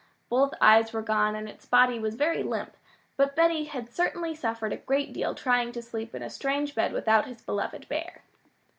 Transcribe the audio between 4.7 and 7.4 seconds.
a great deal trying to sleep in a strange bed without